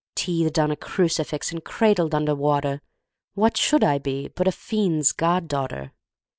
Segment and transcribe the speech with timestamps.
[0.15, 2.81] Teethed on a crucifix and cradled under water,
[3.35, 5.91] What should I be but a fiend's god daughter?